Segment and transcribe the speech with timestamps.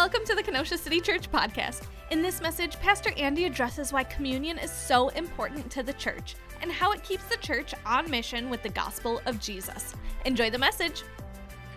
[0.00, 1.82] Welcome to the Kenosha City Church podcast.
[2.10, 6.72] In this message, Pastor Andy addresses why communion is so important to the church and
[6.72, 9.94] how it keeps the church on mission with the gospel of Jesus.
[10.24, 11.02] Enjoy the message.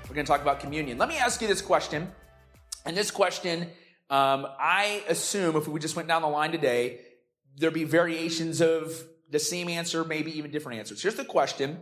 [0.07, 0.97] We're going to talk about communion.
[0.97, 2.09] Let me ask you this question.
[2.85, 3.63] And this question,
[4.09, 7.01] um, I assume if we just went down the line today,
[7.57, 11.01] there'd be variations of the same answer, maybe even different answers.
[11.01, 11.81] Here's the question.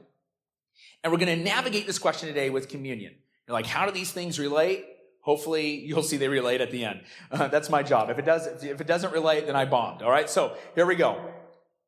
[1.04, 3.14] And we're going to navigate this question today with communion.
[3.48, 4.88] You're like, how do these things relate?
[5.22, 7.02] Hopefully you'll see they relate at the end.
[7.32, 8.10] Uh, that's my job.
[8.10, 10.02] If it does, if it doesn't relate, then I bombed.
[10.02, 10.30] All right.
[10.30, 11.20] So here we go.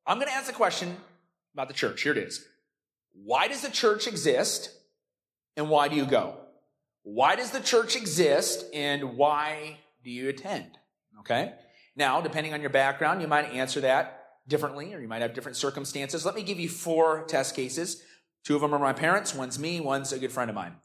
[0.06, 0.98] I'm going to ask a question
[1.54, 2.02] about the church.
[2.02, 2.46] Here it is.
[3.14, 4.72] Why does the church exist
[5.56, 6.38] and why do you go?
[7.04, 10.78] Why does the church exist and why do you attend?
[11.20, 11.54] Okay.
[11.96, 15.58] Now, depending on your background, you might answer that differently or you might have different
[15.58, 16.26] circumstances.
[16.26, 18.02] Let me give you four test cases.
[18.44, 19.34] Two of them are my parents.
[19.34, 19.80] One's me.
[19.80, 20.76] One's a good friend of mine.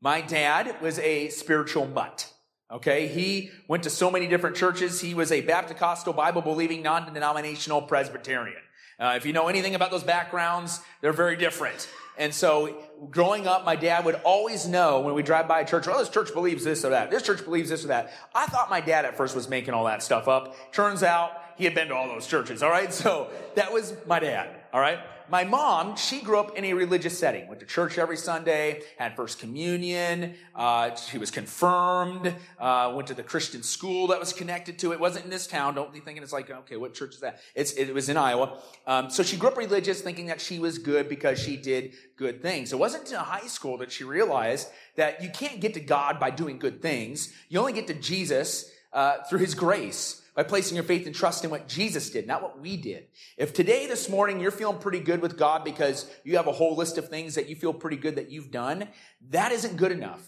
[0.00, 2.32] My dad was a spiritual mutt.
[2.70, 3.08] Okay.
[3.08, 5.00] He went to so many different churches.
[5.00, 8.60] He was a Baptist, Bible believing, non-denominational Presbyterian.
[9.00, 11.88] Uh, if you know anything about those backgrounds, they're very different.
[12.18, 12.76] And so
[13.10, 16.08] growing up, my dad would always know when we drive by a church, oh, this
[16.08, 17.10] church believes this or that.
[17.10, 18.12] This church believes this or that.
[18.34, 20.72] I thought my dad at first was making all that stuff up.
[20.72, 22.62] Turns out he had been to all those churches.
[22.62, 22.92] All right.
[22.92, 24.50] So that was my dad.
[24.70, 24.98] All right.
[25.30, 29.16] My mom, she grew up in a religious setting, went to church every Sunday, had
[29.16, 34.78] first communion, uh, she was confirmed, uh, went to the Christian school that was connected
[34.80, 35.00] to it.
[35.00, 35.74] wasn't in this town.
[35.74, 37.40] Don't be thinking it's like, okay, what church is that?
[37.54, 38.58] It's, it was in Iowa.
[38.86, 42.42] Um, so she grew up religious, thinking that she was good because she did good
[42.42, 42.72] things.
[42.72, 46.30] It wasn't until high school that she realized that you can't get to God by
[46.30, 47.32] doing good things.
[47.48, 51.42] You only get to Jesus uh, through His grace by placing your faith and trust
[51.42, 53.08] in what Jesus did, not what we did.
[53.36, 56.76] If today, this morning, you're feeling pretty good with God because you have a whole
[56.76, 58.86] list of things that you feel pretty good that you've done,
[59.30, 60.22] that isn't good enough.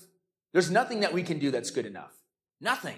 [0.53, 2.13] There's nothing that we can do that's good enough.
[2.61, 2.97] Nothing.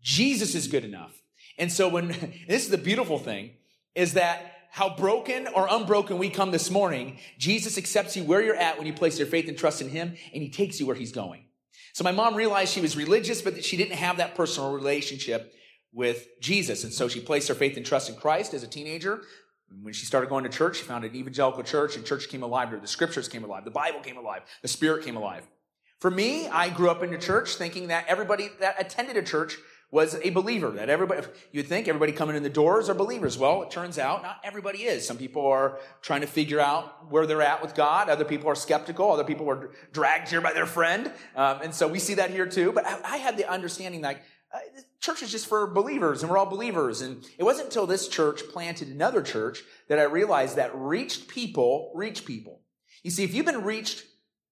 [0.00, 1.12] Jesus is good enough.
[1.58, 2.08] And so when,
[2.48, 3.50] this is the beautiful thing,
[3.94, 8.56] is that how broken or unbroken we come this morning, Jesus accepts you where you're
[8.56, 10.96] at when you place your faith and trust in Him, and He takes you where
[10.96, 11.44] He's going.
[11.92, 15.52] So my mom realized she was religious, but she didn't have that personal relationship
[15.92, 16.84] with Jesus.
[16.84, 19.22] And so she placed her faith and trust in Christ as a teenager.
[19.82, 22.68] When she started going to church, she found an evangelical church and church came alive
[22.70, 22.80] to her.
[22.80, 23.64] The scriptures came alive.
[23.64, 24.42] The Bible came alive.
[24.62, 25.46] The Spirit came alive.
[26.00, 29.56] For me, I grew up in a church thinking that everybody that attended a church
[29.90, 30.70] was a believer.
[30.70, 33.38] That everybody, you'd think everybody coming in the doors are believers.
[33.38, 35.06] Well, it turns out not everybody is.
[35.06, 38.08] Some people are trying to figure out where they're at with God.
[38.08, 39.10] Other people are skeptical.
[39.10, 41.10] Other people were dragged here by their friend.
[41.34, 42.72] Um, and so we see that here too.
[42.72, 44.22] But I, I had the understanding that
[44.52, 44.58] uh,
[45.06, 47.00] church is just for believers and we're all believers.
[47.00, 51.92] And it wasn't until this church planted another church that I realized that reached people
[51.94, 52.60] reach people.
[53.02, 54.04] You see, if you've been reached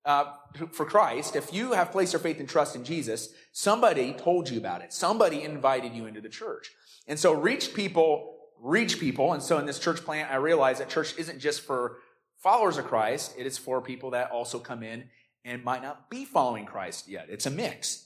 [0.05, 0.33] uh,
[0.71, 4.59] for Christ, if you have placed your faith and trust in Jesus, somebody told you
[4.59, 4.93] about it.
[4.93, 6.71] Somebody invited you into the church.
[7.09, 9.33] And so reached people reach people.
[9.33, 11.99] And so in this church plant, I realized that church isn't just for
[12.39, 13.35] followers of Christ.
[13.37, 15.05] It is for people that also come in
[15.45, 17.27] and might not be following Christ yet.
[17.29, 18.04] It's a mix.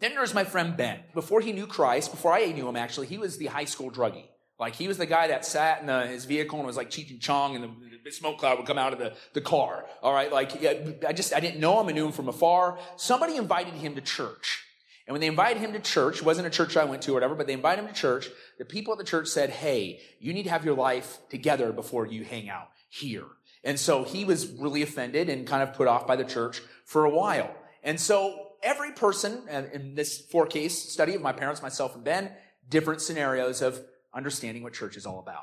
[0.00, 1.00] Then there's my friend Ben.
[1.14, 4.26] Before he knew Christ, before I knew him actually, he was the high school druggie.
[4.58, 7.10] Like he was the guy that sat in the, his vehicle and was like Cheech
[7.10, 7.70] and Chong and the,
[8.04, 9.84] the, smoke cloud would come out of the, the car.
[10.02, 10.32] All right.
[10.32, 10.64] Like
[11.06, 11.88] I just, I didn't know him.
[11.88, 12.78] I knew him from afar.
[12.96, 14.64] Somebody invited him to church.
[15.06, 17.14] And when they invited him to church, it wasn't a church I went to or
[17.14, 18.28] whatever, but they invited him to church.
[18.58, 22.06] The people at the church said, Hey, you need to have your life together before
[22.06, 23.24] you hang out here.
[23.64, 27.04] And so he was really offended and kind of put off by the church for
[27.04, 27.54] a while.
[27.82, 32.32] And so every person in this four case study of my parents, myself, and Ben,
[32.68, 33.80] different scenarios of
[34.14, 35.42] understanding what church is all about.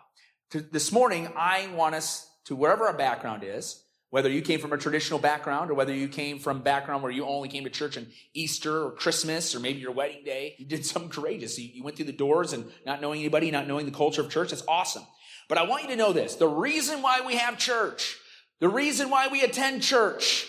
[0.72, 4.78] This morning, I want us to wherever our background is, whether you came from a
[4.78, 8.08] traditional background or whether you came from background where you only came to church on
[8.34, 11.60] Easter or Christmas or maybe your wedding day, you did something courageous.
[11.60, 14.30] You, you went through the doors and not knowing anybody, not knowing the culture of
[14.30, 14.52] church.
[14.52, 15.04] That's awesome.
[15.50, 16.36] But I want you to know this.
[16.36, 18.18] The reason why we have church,
[18.60, 20.48] the reason why we attend church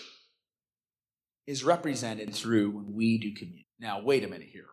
[1.47, 3.65] is represented through when we do communion.
[3.79, 4.65] Now, wait a minute here.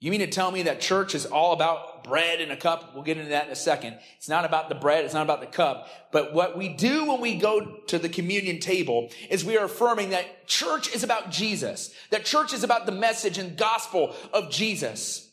[0.00, 2.94] You mean to tell me that church is all about bread and a cup?
[2.94, 3.98] We'll get into that in a second.
[4.18, 5.04] It's not about the bread.
[5.04, 5.88] It's not about the cup.
[6.12, 10.10] But what we do when we go to the communion table is we are affirming
[10.10, 11.94] that church is about Jesus.
[12.10, 15.30] That church is about the message and gospel of Jesus.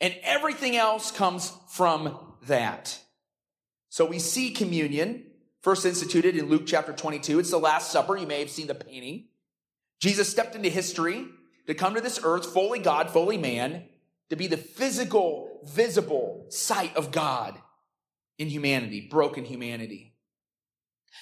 [0.00, 2.98] And everything else comes from that.
[3.90, 5.24] So we see communion
[5.60, 7.40] first instituted in Luke chapter 22.
[7.40, 8.16] It's the Last Supper.
[8.16, 9.26] You may have seen the painting.
[10.00, 11.26] Jesus stepped into history
[11.66, 13.84] to come to this earth, fully God, fully man,
[14.30, 17.58] to be the physical, visible sight of God
[18.38, 20.14] in humanity, broken humanity.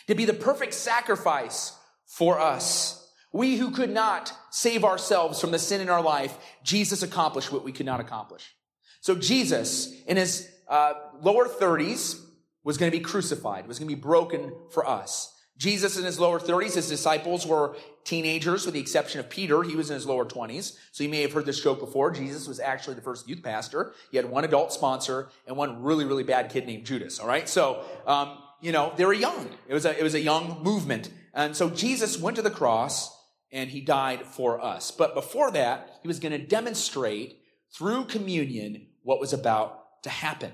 [0.09, 1.76] To be the perfect sacrifice
[2.06, 3.00] for us.
[3.32, 7.65] We who could not save ourselves from the sin in our life, Jesus accomplished what
[7.65, 8.55] we could not accomplish.
[9.00, 12.20] So Jesus, in his uh, lower 30s,
[12.62, 15.33] was going to be crucified, was going to be broken for us.
[15.56, 19.62] Jesus in his lower 30s, his disciples were teenagers with the exception of Peter.
[19.62, 20.77] He was in his lower 20s.
[20.91, 22.11] So you may have heard this joke before.
[22.11, 23.95] Jesus was actually the first youth pastor.
[24.11, 27.21] He had one adult sponsor and one really, really bad kid named Judas.
[27.21, 27.49] All right.
[27.49, 29.49] So, um, you know, they were young.
[29.69, 31.11] It was a, it was a young movement.
[31.33, 33.17] And so Jesus went to the cross
[33.53, 34.91] and he died for us.
[34.91, 37.39] But before that, he was going to demonstrate
[37.73, 40.53] through communion what was about to happen.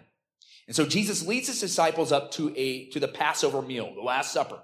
[0.66, 4.32] And so Jesus leads his disciples up to a, to the Passover meal, the Last
[4.32, 4.60] Supper.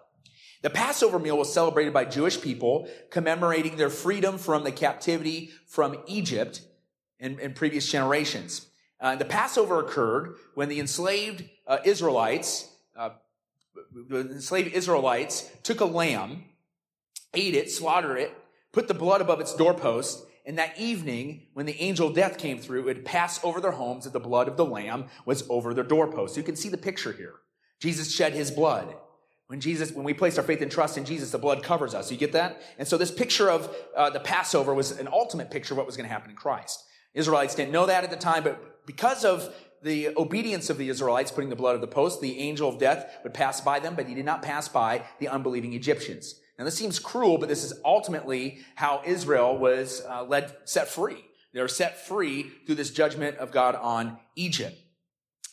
[0.66, 5.96] The Passover meal was celebrated by Jewish people commemorating their freedom from the captivity from
[6.08, 6.60] Egypt
[7.20, 8.66] in, in previous generations.
[9.00, 13.10] Uh, the Passover occurred when the enslaved uh, Israelites, uh,
[13.94, 16.46] the enslaved Israelites took a lamb,
[17.32, 18.36] ate it, slaughtered it,
[18.72, 22.88] put the blood above its doorpost, and that evening, when the angel death came through,
[22.88, 26.36] it passed over their homes, and the blood of the lamb was over their doorpost.
[26.36, 27.34] You can see the picture here.
[27.78, 28.96] Jesus shed his blood.
[29.48, 32.10] When Jesus, when we place our faith and trust in Jesus, the blood covers us.
[32.10, 32.60] You get that?
[32.78, 35.96] And so this picture of uh, the Passover was an ultimate picture of what was
[35.96, 36.84] going to happen in Christ.
[37.14, 41.31] Israelites didn't know that at the time, but because of the obedience of the Israelites
[41.31, 44.06] putting the blood of the post, the angel of death would pass by them, but
[44.06, 46.40] he did not pass by the unbelieving Egyptians.
[46.58, 51.25] Now this seems cruel, but this is ultimately how Israel was uh, led, set free.
[51.52, 54.76] They were set free through this judgment of God on Egypt.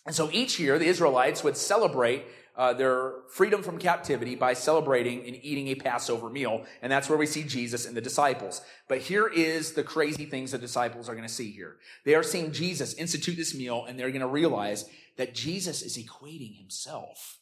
[0.05, 2.25] And so each year, the Israelites would celebrate
[2.55, 6.65] uh, their freedom from captivity by celebrating and eating a Passover meal.
[6.81, 8.61] And that's where we see Jesus and the disciples.
[8.87, 11.77] But here is the crazy things the disciples are going to see here.
[12.05, 14.85] They are seeing Jesus institute this meal and they're going to realize
[15.17, 17.39] that Jesus is equating himself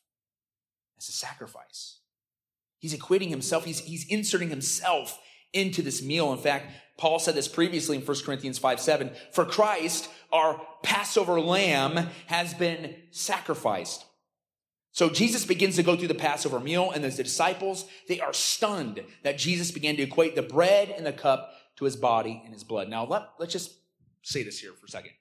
[0.97, 1.99] as a sacrifice.
[2.79, 3.65] He's equating himself.
[3.65, 5.19] He's, he's inserting himself
[5.53, 6.31] into this meal.
[6.31, 9.11] In fact, Paul said this previously in 1 Corinthians 5 7.
[9.31, 14.05] For Christ, our Passover lamb, has been sacrificed.
[14.91, 19.03] So Jesus begins to go through the Passover meal, and the disciples, they are stunned
[19.23, 22.63] that Jesus began to equate the bread and the cup to his body and his
[22.63, 22.89] blood.
[22.89, 23.73] Now, let, let's just
[24.21, 25.11] say this here for a second.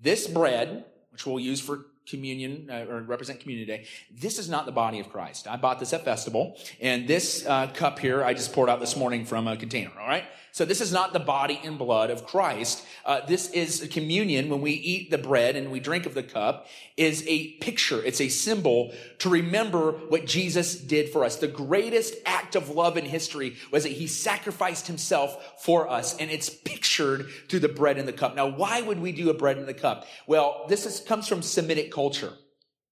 [0.00, 3.86] This bread, which we'll use for communion uh, or represent communion today.
[4.10, 5.46] This is not the body of Christ.
[5.46, 8.96] I bought this at festival, and this uh, cup here I just poured out this
[8.96, 9.90] morning from a container.
[9.98, 10.24] All right.
[10.52, 12.84] So this is not the body and blood of Christ.
[13.04, 14.48] Uh, this is communion.
[14.48, 16.66] When we eat the bread and we drink of the cup,
[16.96, 18.02] is a picture.
[18.04, 21.36] It's a symbol to remember what Jesus did for us.
[21.36, 26.28] The greatest act of love in history was that he sacrificed himself for us, and
[26.28, 28.34] it's pictured through the bread and the cup.
[28.34, 30.06] Now, why would we do a bread and the cup?
[30.26, 32.34] Well, this is, comes from Semitic culture.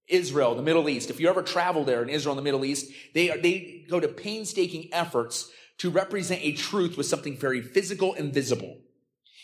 [0.09, 1.11] Israel, the Middle East.
[1.11, 4.01] If you ever travel there in Israel and the Middle East, they are, they go
[4.01, 5.49] to painstaking efforts
[5.79, 8.79] to represent a truth with something very physical and visible.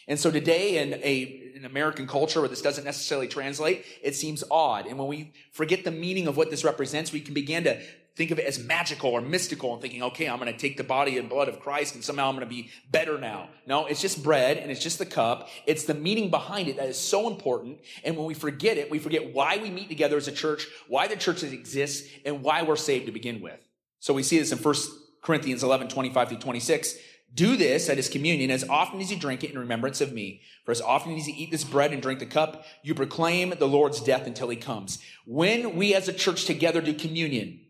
[0.09, 1.15] And so today in a,
[1.55, 4.87] in American culture where this doesn't necessarily translate, it seems odd.
[4.89, 7.81] And when we forget the meaning of what this represents, we can begin to
[8.17, 10.85] think of it as magical or mystical and thinking, okay, I'm going to take the
[10.85, 13.49] body and blood of Christ and somehow I'm going to be better now.
[13.67, 15.49] No, it's just bread and it's just the cup.
[15.67, 17.81] It's the meaning behind it that is so important.
[18.05, 21.09] And when we forget it, we forget why we meet together as a church, why
[21.09, 23.61] the church exists, and why we're saved to begin with.
[24.01, 24.91] So we see this in First
[25.23, 26.97] Corinthians 11, 25 through 26.
[27.35, 30.43] Do this, that is communion, as often as you drink it in remembrance of me.
[30.67, 33.67] For as often as you eat this bread and drink the cup, you proclaim the
[33.67, 34.99] Lord's death until he comes.
[35.25, 37.61] When we as a church together do communion,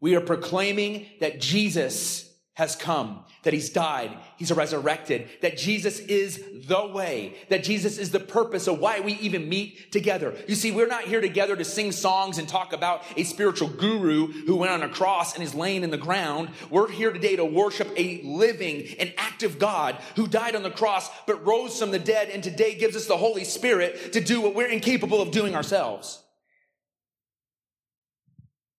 [0.00, 2.28] we are proclaiming that Jesus
[2.58, 8.10] has come, that he's died, he's resurrected, that Jesus is the way, that Jesus is
[8.10, 10.34] the purpose of why we even meet together.
[10.48, 14.26] You see, we're not here together to sing songs and talk about a spiritual guru
[14.26, 16.50] who went on a cross and is laying in the ground.
[16.68, 21.08] We're here today to worship a living and active God who died on the cross
[21.26, 24.56] but rose from the dead and today gives us the Holy Spirit to do what
[24.56, 26.24] we're incapable of doing ourselves.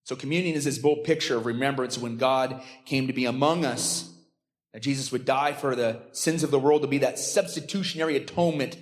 [0.09, 4.11] So communion is this bold picture of remembrance when God came to be among us.
[4.73, 8.75] That Jesus would die for the sins of the world to be that substitutionary atonement.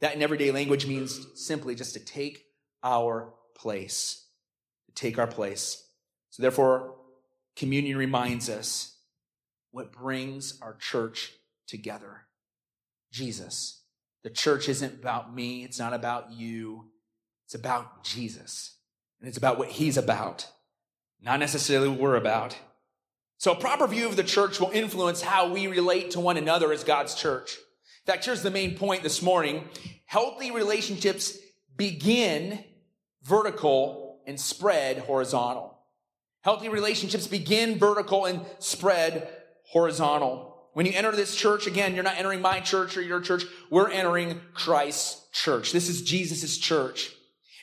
[0.00, 2.46] That in everyday language means simply just to take
[2.82, 4.26] our place.
[4.88, 5.86] To take our place.
[6.30, 6.96] So therefore,
[7.54, 8.96] communion reminds us
[9.70, 11.30] what brings our church
[11.68, 12.22] together.
[13.12, 13.84] Jesus.
[14.24, 15.62] The church isn't about me.
[15.62, 16.86] It's not about you.
[17.46, 18.74] It's about Jesus.
[19.20, 20.48] And it's about what he's about
[21.22, 22.56] not necessarily what we're about.
[23.38, 26.72] So a proper view of the church will influence how we relate to one another
[26.72, 27.56] as God's church.
[28.06, 29.68] In fact, here's the main point this morning.
[30.06, 31.38] Healthy relationships
[31.76, 32.64] begin
[33.22, 35.78] vertical and spread horizontal.
[36.42, 39.28] Healthy relationships begin vertical and spread
[39.64, 40.68] horizontal.
[40.74, 43.44] When you enter this church, again, you're not entering my church or your church.
[43.70, 45.72] We're entering Christ's church.
[45.72, 47.14] This is Jesus' church.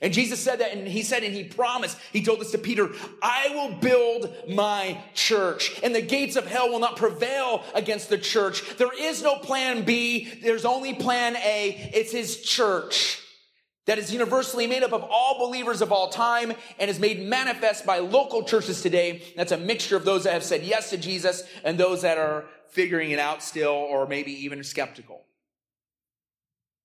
[0.01, 2.89] And Jesus said that, and he said, and he promised, he told this to Peter,
[3.21, 8.17] I will build my church, and the gates of hell will not prevail against the
[8.17, 8.77] church.
[8.77, 11.91] There is no plan B, there's only plan A.
[11.93, 13.21] It's his church
[13.87, 17.85] that is universally made up of all believers of all time and is made manifest
[17.85, 19.23] by local churches today.
[19.35, 22.45] That's a mixture of those that have said yes to Jesus and those that are
[22.69, 25.25] figuring it out still or maybe even skeptical.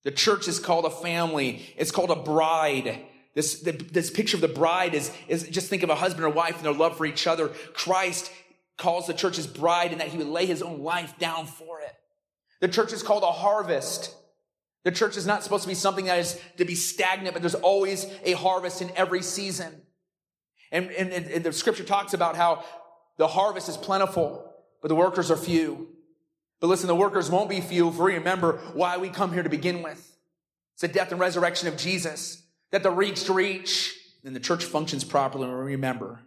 [0.05, 1.65] The church is called a family.
[1.75, 3.01] It's called a bride.
[3.33, 6.55] This, this picture of the bride is, is just think of a husband or wife
[6.55, 7.49] and their love for each other.
[7.73, 8.31] Christ
[8.77, 11.81] calls the church his bride and that he would lay his own life down for
[11.81, 11.93] it.
[12.61, 14.15] The church is called a harvest.
[14.83, 17.55] The church is not supposed to be something that is to be stagnant, but there's
[17.55, 19.81] always a harvest in every season.
[20.71, 22.63] And, and, and the scripture talks about how
[23.17, 25.94] the harvest is plentiful, but the workers are few.
[26.65, 29.49] But listen, the workers won't be few if we remember why we come here to
[29.51, 30.17] begin with.
[30.73, 32.41] It's the death and resurrection of Jesus,
[32.71, 36.21] that the reached reach, and the church functions properly we remember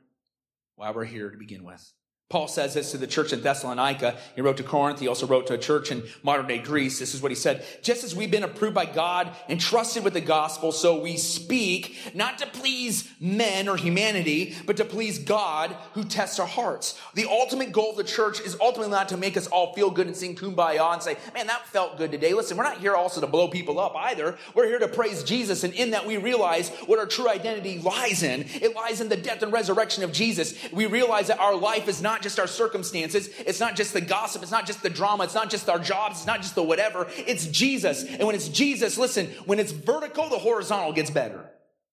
[0.77, 1.93] why we're here to begin with.
[2.31, 4.15] Paul says this to the church in Thessalonica.
[4.35, 5.01] He wrote to Corinth.
[5.01, 6.99] He also wrote to a church in modern day Greece.
[6.99, 7.65] This is what he said.
[7.81, 11.97] Just as we've been approved by God and trusted with the gospel, so we speak,
[12.15, 17.01] not to please men or humanity, but to please God who tests our hearts.
[17.15, 20.07] The ultimate goal of the church is ultimately not to make us all feel good
[20.07, 22.35] and sing kumbaya and say, man, that felt good today.
[22.35, 24.37] Listen, we're not here also to blow people up either.
[24.55, 25.65] We're here to praise Jesus.
[25.65, 28.45] And in that we realize what our true identity lies in.
[28.49, 30.55] It lies in the death and resurrection of Jesus.
[30.75, 33.29] We realize that our life is not not just our circumstances.
[33.47, 34.43] It's not just the gossip.
[34.43, 35.23] It's not just the drama.
[35.23, 36.17] It's not just our jobs.
[36.17, 37.07] It's not just the whatever.
[37.17, 38.03] It's Jesus.
[38.05, 41.49] And when it's Jesus, listen, when it's vertical, the horizontal gets better.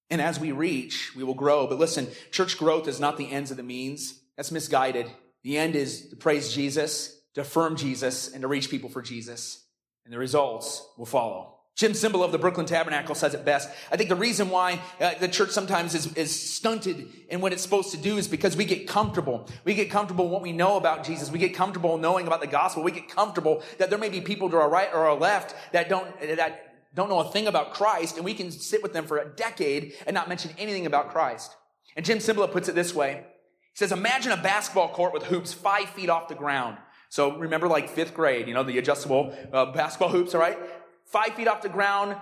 [0.10, 1.68] And as we reach, we will grow.
[1.68, 4.20] But listen, church growth is not the ends of the means.
[4.36, 5.12] That's misguided.
[5.44, 9.64] The end is to praise Jesus, to affirm Jesus, and to reach people for Jesus.
[10.06, 11.55] And the results will follow.
[11.76, 13.70] Jim Cymbala of the Brooklyn Tabernacle says it best.
[13.92, 17.62] I think the reason why uh, the church sometimes is, is stunted in what it's
[17.62, 19.50] supposed to do is because we get comfortable.
[19.66, 21.30] We get comfortable in what we know about Jesus.
[21.30, 22.82] We get comfortable knowing about the gospel.
[22.82, 25.90] We get comfortable that there may be people to our right or our left that
[25.90, 29.18] don't, that don't know a thing about Christ, and we can sit with them for
[29.18, 31.54] a decade and not mention anything about Christ.
[31.98, 33.26] And Jim Cymbala puts it this way.
[33.74, 36.78] He says, imagine a basketball court with hoops five feet off the ground.
[37.10, 40.58] So remember like fifth grade, you know, the adjustable uh, basketball hoops, all right?
[41.06, 42.16] Five feet off the ground,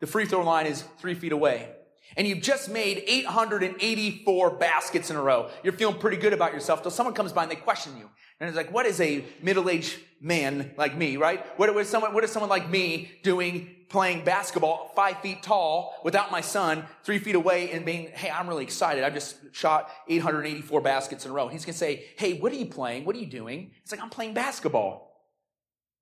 [0.00, 1.70] the free throw line is three feet away.
[2.16, 5.50] And you've just made 884 baskets in a row.
[5.62, 8.08] You're feeling pretty good about yourself till someone comes by and they question you.
[8.40, 11.44] And it's like, what is a middle-aged man like me, right?
[11.58, 16.32] What, is someone, what is someone like me doing playing basketball five feet tall without
[16.32, 19.04] my son three feet away and being, hey, I'm really excited.
[19.04, 21.48] I've just shot 884 baskets in a row.
[21.48, 23.04] He's going to say, hey, what are you playing?
[23.04, 23.70] What are you doing?
[23.82, 25.12] It's like, I'm playing basketball.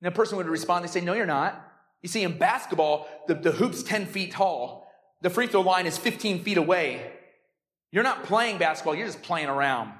[0.01, 1.72] And the person would respond, they say, no, you're not.
[2.03, 4.89] You see, in basketball, the, the hoop's 10 feet tall.
[5.23, 7.13] The free throw line is 15 feet away.
[7.93, 9.93] You're not playing basketball, you're just playing around.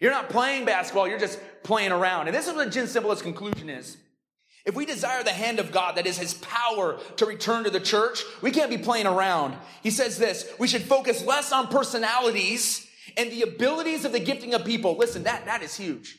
[0.00, 2.28] You're not playing basketball, you're just playing around.
[2.28, 3.96] And this is what Jim Cymbala's conclusion is.
[4.64, 7.80] If we desire the hand of God, that is his power to return to the
[7.80, 9.56] church, we can't be playing around.
[9.82, 14.54] He says this, we should focus less on personalities and the abilities of the gifting
[14.54, 14.96] of people.
[14.96, 16.18] Listen, that, that is huge.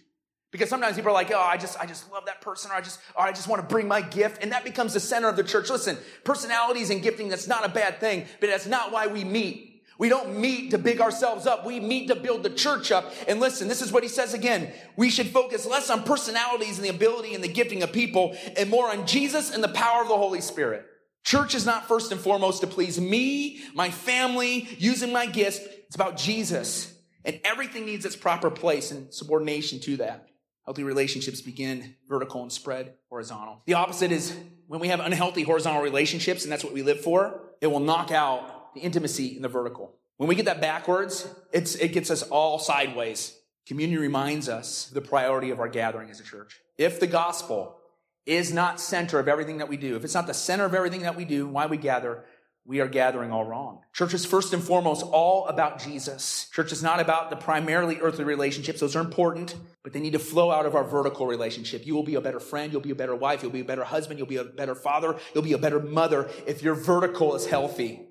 [0.51, 2.81] Because sometimes people are like, oh, I just, I just love that person, or I
[2.81, 4.41] just, or I just want to bring my gift.
[4.41, 5.69] And that becomes the center of the church.
[5.69, 9.83] Listen, personalities and gifting, that's not a bad thing, but that's not why we meet.
[9.99, 11.65] We don't meet to big ourselves up.
[11.65, 13.11] We meet to build the church up.
[13.27, 14.71] And listen, this is what he says again.
[14.95, 18.69] We should focus less on personalities and the ability and the gifting of people and
[18.69, 20.85] more on Jesus and the power of the Holy Spirit.
[21.23, 25.59] Church is not first and foremost to please me, my family, using my gifts.
[25.87, 26.93] It's about Jesus.
[27.25, 30.27] And everything needs its proper place and subordination to that.
[30.67, 33.61] Healthy relationships begin vertical and spread horizontal.
[33.65, 34.35] The opposite is
[34.67, 38.11] when we have unhealthy horizontal relationships, and that's what we live for, it will knock
[38.11, 39.95] out the intimacy in the vertical.
[40.17, 43.39] When we get that backwards, it's, it gets us all sideways.
[43.65, 46.59] Communion reminds us the priority of our gathering as a church.
[46.77, 47.77] If the gospel
[48.25, 51.03] is not center of everything that we do, if it's not the center of everything
[51.03, 52.25] that we do, why we gather,
[52.67, 53.79] we are gathering all wrong.
[53.93, 56.49] Church is first and foremost all about Jesus.
[56.51, 58.81] Church is not about the primarily earthly relationships.
[58.81, 61.87] Those are important, but they need to flow out of our vertical relationship.
[61.87, 62.73] You will be a better friend.
[62.73, 63.41] You'll be a better wife.
[63.41, 64.19] You'll be a better husband.
[64.19, 65.17] You'll be a better father.
[65.33, 68.01] You'll be a better mother if your vertical is healthy.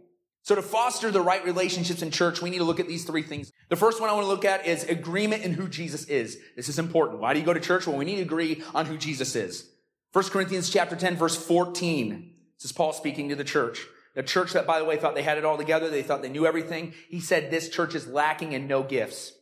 [0.40, 3.24] So to foster the right relationships in church, we need to look at these three
[3.24, 3.52] things.
[3.68, 6.38] The first one I want to look at is agreement in who Jesus is.
[6.56, 7.20] This is important.
[7.20, 7.86] Why do you go to church?
[7.86, 9.68] Well, we need to agree on who Jesus is.
[10.12, 12.32] 1 Corinthians chapter 10 verse 14.
[12.56, 13.86] This is Paul speaking to the church.
[14.16, 15.90] A church that, by the way, thought they had it all together.
[15.90, 16.94] They thought they knew everything.
[17.10, 19.32] He said this church is lacking in no gifts,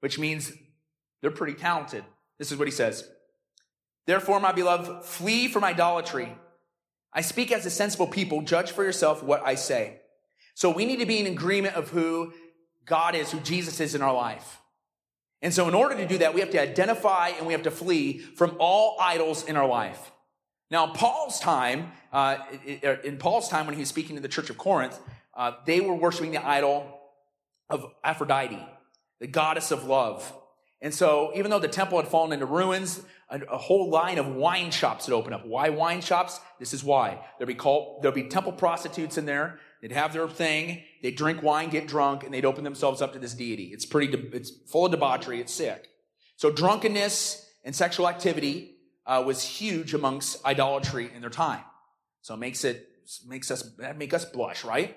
[0.00, 0.52] which means
[1.22, 2.04] they're pretty talented.
[2.38, 3.08] This is what he says.
[4.06, 6.36] Therefore, my beloved, flee from idolatry.
[7.12, 8.42] I speak as a sensible people.
[8.42, 10.00] Judge for yourself what I say.
[10.54, 12.32] So we need to be in agreement of who
[12.84, 14.60] God is, who Jesus is in our life.
[15.42, 17.70] And so in order to do that, we have to identify and we have to
[17.70, 20.10] flee from all idols in our life.
[20.70, 22.38] Now, Paul's time, uh,
[23.04, 24.98] in Paul's time when he was speaking to the church of Corinth,
[25.34, 26.98] uh, they were worshiping the idol
[27.70, 28.66] of Aphrodite,
[29.20, 30.32] the goddess of love.
[30.80, 34.28] And so, even though the temple had fallen into ruins, a, a, whole line of
[34.28, 35.46] wine shops had opened up.
[35.46, 36.38] Why wine shops?
[36.58, 37.18] This is why.
[37.38, 39.58] There'd be called, there'd be temple prostitutes in there.
[39.80, 40.82] They'd have their thing.
[41.02, 43.70] They'd drink wine, get drunk, and they'd open themselves up to this deity.
[43.72, 45.40] It's pretty, it's full of debauchery.
[45.40, 45.88] It's sick.
[46.36, 48.75] So drunkenness and sexual activity
[49.06, 51.62] uh, was huge amongst idolatry in their time.
[52.22, 52.88] So it makes it
[53.26, 54.96] makes us make us blush, right?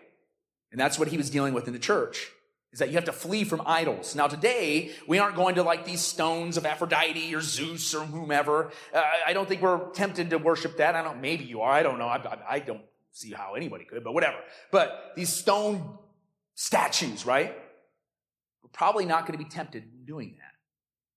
[0.71, 2.29] And that's what he was dealing with in the church.
[2.71, 4.15] Is that you have to flee from idols.
[4.15, 8.71] Now today, we aren't going to like these stones of Aphrodite or Zeus or whomever.
[8.93, 10.93] Uh, I don't think we're tempted to worship that.
[10.93, 11.71] I don't, maybe you are.
[11.71, 12.05] I don't know.
[12.05, 14.37] I, I, I don't see how anybody could, but whatever.
[14.71, 15.97] But these stone
[16.53, 17.57] statues, right?
[18.61, 20.53] We're probably not going to be tempted in doing that.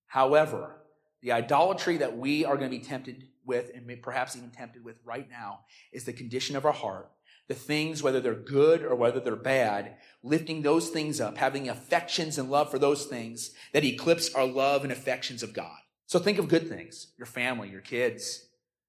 [0.06, 0.81] However,
[1.22, 4.96] the idolatry that we are going to be tempted with, and perhaps even tempted with
[5.04, 5.60] right now,
[5.92, 7.10] is the condition of our heart.
[7.48, 12.38] The things, whether they're good or whether they're bad, lifting those things up, having affections
[12.38, 15.78] and love for those things that eclipse our love and affections of God.
[16.06, 18.46] So think of good things your family, your kids.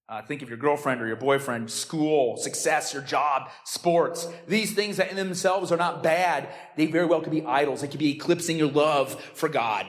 [0.10, 4.28] Uh, think of your girlfriend or your boyfriend, school, success, your job, sports.
[4.48, 7.82] These things that in themselves are not bad, they very well could be idols.
[7.82, 9.88] They could be eclipsing your love for God,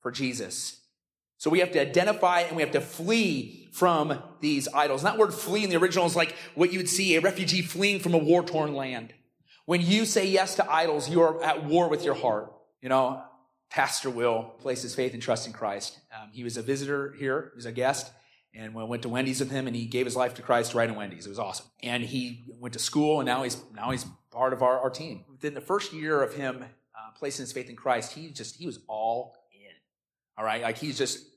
[0.00, 0.80] for Jesus.
[1.44, 5.04] So we have to identify and we have to flee from these idols.
[5.04, 7.60] And that word flee in the original is like what you would see a refugee
[7.60, 9.12] fleeing from a war torn land.
[9.66, 12.50] When you say yes to idols, you are at war with your heart.
[12.80, 13.22] You know,
[13.68, 16.00] Pastor Will placed his faith and trust in Christ.
[16.18, 18.10] Um, he was a visitor here, he was a guest,
[18.54, 20.94] and went to Wendy's with him, and he gave his life to Christ right in
[20.94, 21.26] Wendy's.
[21.26, 21.66] It was awesome.
[21.82, 25.26] And he went to school, and now he's now he's part of our, our team.
[25.30, 28.64] Within the first year of him uh, placing his faith in Christ, he just he
[28.64, 29.72] was all in.
[30.38, 31.32] All right, like he's just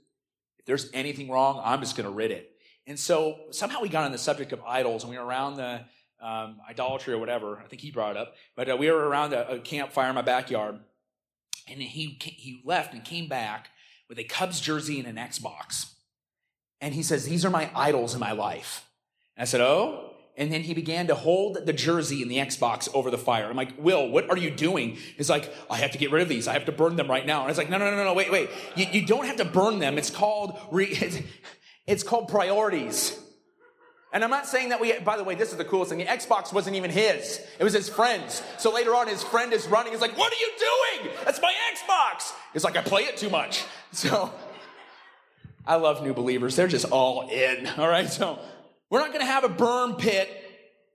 [0.67, 2.51] there's anything wrong, I'm just going to rid it.
[2.85, 5.81] And so somehow we got on the subject of idols and we were around the
[6.21, 7.59] um, idolatry or whatever.
[7.59, 8.35] I think he brought it up.
[8.55, 10.79] But uh, we were around a, a, campfire in my backyard.
[11.67, 13.69] And he, he left and came back
[14.07, 15.93] with a Cubs jersey and an Xbox.
[16.79, 18.87] And he says, These are my idols in my life.
[19.35, 20.06] And I said, Oh?
[20.37, 23.49] And then he began to hold the jersey and the Xbox over the fire.
[23.49, 24.97] I'm like, Will, what are you doing?
[25.17, 26.47] He's like, I have to get rid of these.
[26.47, 27.39] I have to burn them right now.
[27.39, 28.49] And I was like, no, no, no, no, wait, wait.
[28.75, 29.97] You, you don't have to burn them.
[29.97, 31.25] It's called, re-
[31.87, 33.19] it's called priorities.
[34.13, 35.99] And I'm not saying that we, by the way, this is the coolest thing.
[35.99, 37.41] The Xbox wasn't even his.
[37.59, 38.41] It was his friend's.
[38.57, 39.91] So later on, his friend is running.
[39.91, 40.51] He's like, what are you
[41.03, 41.15] doing?
[41.25, 42.31] That's my Xbox.
[42.53, 43.65] He's like, I play it too much.
[43.93, 44.31] So
[45.65, 46.55] I love new believers.
[46.55, 47.67] They're just all in.
[47.77, 48.09] All right.
[48.09, 48.37] So
[48.89, 50.29] we're not going to have a burn pit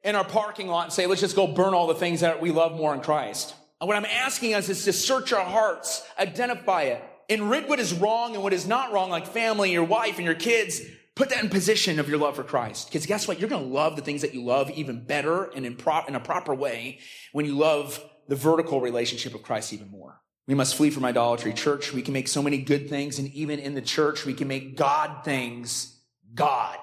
[0.02, 2.50] in our parking lot and say, let's just go burn all the things that we
[2.50, 3.54] love more in Christ.
[3.80, 7.80] And what I'm asking us is to search our hearts, identify it, and rid what
[7.80, 10.80] is wrong and what is not wrong, like family, your wife, and your kids.
[11.14, 12.88] Put that in position of your love for Christ.
[12.88, 13.38] Because guess what?
[13.38, 16.14] You're going to love the things that you love even better and in, pro- in
[16.14, 17.00] a proper way
[17.32, 20.20] when you love the vertical relationship of Christ even more.
[20.46, 21.52] We must flee from idolatry.
[21.52, 24.48] Church, we can make so many good things, and even in the church, we can
[24.48, 26.00] make God things
[26.34, 26.78] God.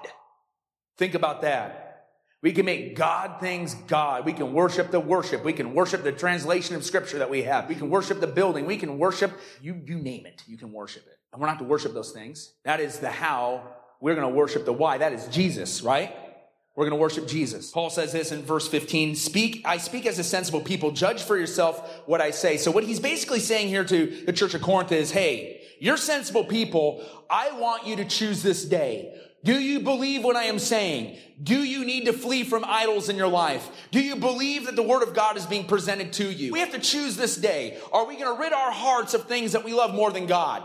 [1.00, 2.08] Think about that.
[2.42, 4.26] We can make God things God.
[4.26, 5.42] We can worship the worship.
[5.42, 7.70] We can worship the translation of scripture that we have.
[7.70, 8.66] We can worship the building.
[8.66, 9.32] We can worship,
[9.62, 10.42] you, you name it.
[10.46, 11.18] You can worship it.
[11.32, 12.52] And we're not to worship those things.
[12.64, 13.62] That is the how.
[14.02, 14.98] We're going to worship the why.
[14.98, 16.14] That is Jesus, right?
[16.76, 17.70] We're going to worship Jesus.
[17.70, 20.90] Paul says this in verse 15, speak, I speak as a sensible people.
[20.90, 22.58] Judge for yourself what I say.
[22.58, 26.44] So what he's basically saying here to the church of Corinth is, hey, you're sensible
[26.44, 27.02] people.
[27.30, 29.14] I want you to choose this day.
[29.42, 31.18] Do you believe what I am saying?
[31.42, 33.68] Do you need to flee from idols in your life?
[33.90, 36.52] Do you believe that the word of God is being presented to you?
[36.52, 37.78] We have to choose this day.
[37.92, 40.62] Are we going to rid our hearts of things that we love more than God?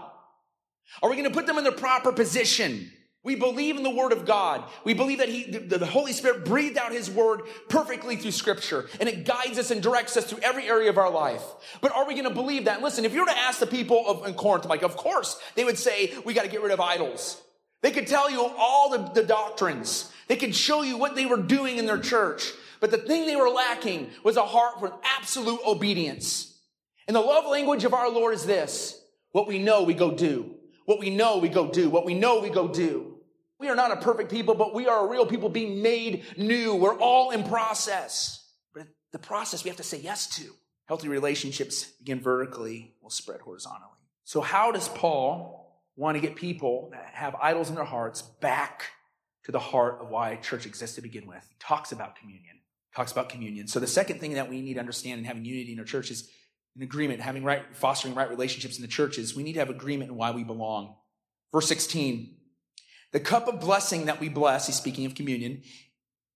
[1.01, 2.91] Are we going to put them in the proper position?
[3.23, 4.65] We believe in the word of God.
[4.83, 9.09] We believe that he, the, Holy Spirit breathed out his word perfectly through scripture and
[9.09, 11.43] it guides us and directs us through every area of our life.
[11.81, 12.83] But are we going to believe that?
[12.83, 15.63] listen, if you were to ask the people of in Corinth, like, of course, they
[15.63, 17.41] would say, we got to get rid of idols.
[17.85, 20.11] They could tell you all the, the doctrines.
[20.27, 22.51] They could show you what they were doing in their church.
[22.79, 26.57] But the thing they were lacking was a heart for absolute obedience.
[27.07, 28.99] And the love language of our Lord is this.
[29.33, 30.55] What we know, we go do.
[30.85, 31.87] What we know, we go do.
[31.87, 33.19] What we know, we go do.
[33.59, 36.73] We are not a perfect people, but we are a real people being made new.
[36.73, 38.49] We're all in process.
[38.73, 40.55] But the process we have to say yes to.
[40.85, 43.91] Healthy relationships begin vertically, will spread horizontally.
[44.23, 45.64] So how does Paul
[45.95, 48.85] want to get people that have idols in their hearts back
[49.45, 51.45] to the heart of why church exists to begin with.
[51.49, 52.57] He talks about communion.
[52.95, 53.67] Talks about communion.
[53.67, 56.11] So the second thing that we need to understand in having unity in our church
[56.11, 56.29] is
[56.75, 59.69] an agreement, having right, fostering right relationships in the church is we need to have
[59.69, 60.95] agreement in why we belong.
[61.51, 62.35] Verse 16,
[63.11, 65.61] the cup of blessing that we bless, he's speaking of communion,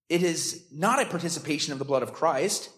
[0.07, 2.69] it is not a participation of the blood of Christ.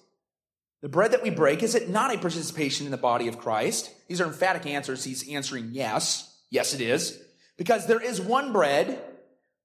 [0.82, 3.92] The bread that we break, is it not a participation in the body of Christ?
[4.08, 5.04] These are emphatic answers.
[5.04, 6.31] He's answering yes.
[6.52, 7.20] Yes, it is.
[7.58, 9.02] Because there is one bread.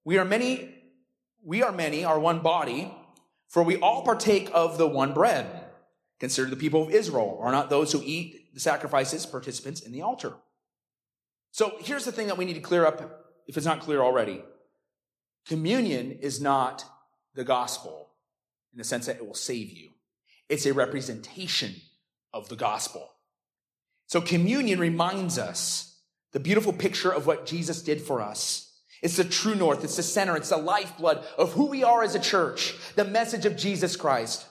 [0.04, 0.74] We are many,
[1.44, 2.94] we are many, are one body,
[3.48, 5.64] for we all partake of the one bread.
[6.20, 10.02] Consider the people of Israel are not those who eat the sacrifices participants in the
[10.02, 10.32] altar.
[11.50, 14.42] So here's the thing that we need to clear up if it's not clear already.
[15.46, 16.84] Communion is not
[17.34, 18.10] the gospel
[18.72, 19.90] in the sense that it will save you.
[20.48, 21.74] It's a representation
[22.32, 23.10] of the gospel.
[24.06, 25.95] So communion reminds us
[26.36, 28.70] the beautiful picture of what Jesus did for us.
[29.00, 29.82] It's the true north.
[29.84, 30.36] It's the center.
[30.36, 32.74] It's the lifeblood of who we are as a church.
[32.94, 34.44] The message of Jesus Christ.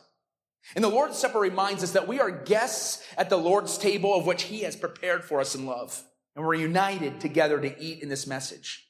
[0.73, 4.25] And the Lord's Supper reminds us that we are guests at the Lord's table of
[4.25, 6.01] which He has prepared for us in love.
[6.35, 8.89] And we're united together to eat in this message.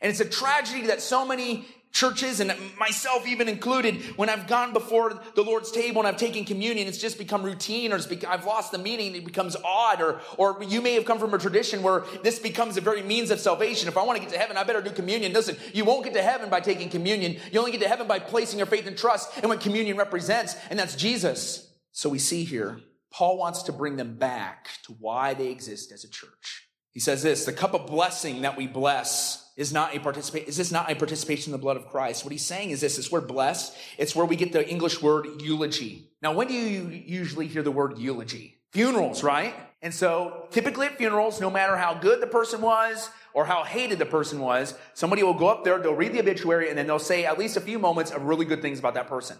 [0.00, 4.72] And it's a tragedy that so many churches and myself even included, when I've gone
[4.72, 8.44] before the Lord's table and I've taken communion, it's just become routine or be, I've
[8.44, 9.14] lost the meaning.
[9.14, 12.76] It becomes odd or, or you may have come from a tradition where this becomes
[12.76, 13.88] a very means of salvation.
[13.88, 15.32] If I want to get to heaven, I better do communion.
[15.32, 17.38] Listen, you won't get to heaven by taking communion.
[17.52, 20.56] You only get to heaven by placing your faith and trust in what communion represents,
[20.70, 21.72] and that's Jesus.
[21.92, 26.04] So we see here, Paul wants to bring them back to why they exist as
[26.04, 26.68] a church.
[26.92, 30.56] He says this, the cup of blessing that we bless is not a participate is
[30.56, 32.24] this not a participation in the blood of Christ?
[32.24, 33.76] What he's saying is this, this word blessed.
[33.98, 36.08] it's where we get the English word eulogy.
[36.22, 38.54] Now, when do you usually hear the word eulogy?
[38.72, 39.54] Funerals, right?
[39.82, 43.98] And so typically at funerals, no matter how good the person was or how hated
[43.98, 46.98] the person was, somebody will go up there, they'll read the obituary, and then they'll
[46.98, 49.36] say at least a few moments of really good things about that person.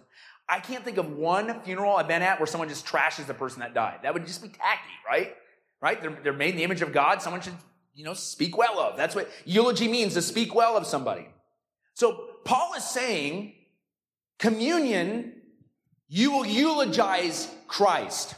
[0.49, 3.61] I can't think of one funeral I've been at where someone just trashes the person
[3.61, 4.01] that died.
[4.03, 5.37] That would just be tacky, right?
[5.81, 6.01] Right?
[6.01, 7.23] They're, they're made in the image of God.
[7.23, 7.55] Someone should
[7.99, 8.97] you know, speak well of.
[8.97, 11.27] That's what eulogy means, to speak well of somebody.
[11.95, 13.55] So Paul is saying,
[14.39, 15.33] communion,
[16.07, 18.37] you will eulogize Christ.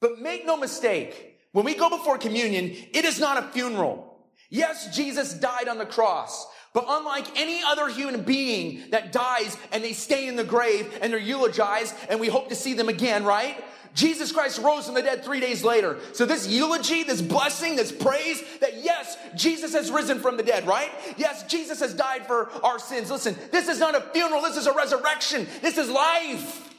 [0.00, 4.28] But make no mistake, when we go before communion, it is not a funeral.
[4.48, 6.46] Yes, Jesus died on the cross.
[6.72, 11.12] But unlike any other human being that dies and they stay in the grave and
[11.12, 13.62] they're eulogized and we hope to see them again, right?
[13.94, 15.98] Jesus Christ rose from the dead three days later.
[16.12, 20.66] So this eulogy, this blessing, this praise that yes, Jesus has risen from the dead,
[20.66, 20.90] right?
[21.16, 23.10] Yes, Jesus has died for our sins.
[23.10, 24.42] Listen, this is not a funeral.
[24.42, 25.46] This is a resurrection.
[25.60, 26.70] This is life.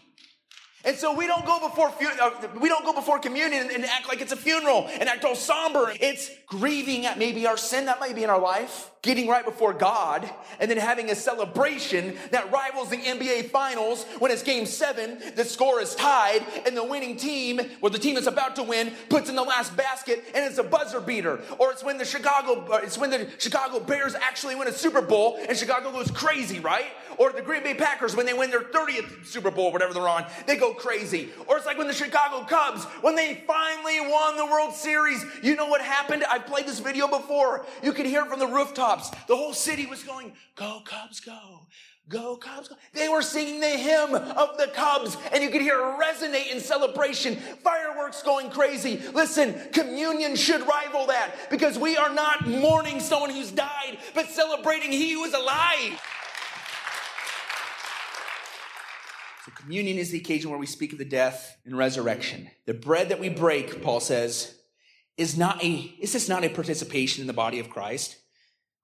[0.86, 4.20] And so we don't go before uh, we don't go before communion and act like
[4.20, 5.94] it's a funeral and act all somber.
[6.02, 9.74] It's grieving at maybe our sin that might be in our life, getting right before
[9.74, 10.28] God,
[10.60, 15.44] and then having a celebration that rivals the NBA finals when it's game seven, the
[15.44, 19.30] score is tied, and the winning team, or the team that's about to win, puts
[19.30, 21.42] in the last basket, and it's a buzzer beater.
[21.60, 25.02] Or it's when the Chicago, uh, it's when the Chicago Bears actually win a Super
[25.02, 26.86] Bowl and Chicago goes crazy, right?
[27.18, 30.26] Or the Green Bay Packers when they win their 30th Super Bowl, whatever they're on,
[30.48, 31.30] they go crazy.
[31.48, 35.56] Or it's like when the Chicago Cubs, when they finally won the World Series, you
[35.56, 36.24] know what happened?
[36.30, 37.66] I've played this video before.
[37.84, 38.48] You could hear it from the
[39.28, 41.68] The whole city was going, Go Cubs, go.
[42.10, 42.76] Go Cubs, go.
[42.94, 46.60] They were singing the hymn of the Cubs, and you could hear it resonate in
[46.60, 47.38] celebration.
[47.38, 49.02] Fireworks going crazy.
[49.14, 54.92] Listen, communion should rival that because we are not mourning someone who's died, but celebrating
[54.92, 56.02] he who is alive.
[59.46, 62.50] So communion is the occasion where we speak of the death and resurrection.
[62.66, 64.56] The bread that we break, Paul says,
[65.18, 68.18] is not a, is this not a participation in the body of Christ?